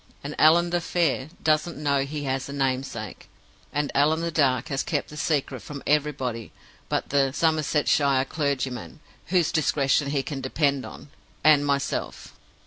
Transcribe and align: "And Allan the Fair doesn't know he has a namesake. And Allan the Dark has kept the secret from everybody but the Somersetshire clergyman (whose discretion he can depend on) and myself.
"And 0.23 0.33
Allan 0.39 0.71
the 0.71 0.81
Fair 0.81 1.29
doesn't 1.43 1.77
know 1.77 1.99
he 2.05 2.23
has 2.23 2.49
a 2.49 2.53
namesake. 2.53 3.29
And 3.71 3.91
Allan 3.93 4.21
the 4.21 4.31
Dark 4.31 4.69
has 4.69 4.81
kept 4.81 5.09
the 5.11 5.15
secret 5.15 5.61
from 5.61 5.83
everybody 5.85 6.51
but 6.89 7.09
the 7.09 7.31
Somersetshire 7.31 8.25
clergyman 8.25 8.99
(whose 9.27 9.51
discretion 9.51 10.09
he 10.09 10.23
can 10.23 10.41
depend 10.41 10.87
on) 10.87 11.09
and 11.43 11.63
myself. 11.63 12.33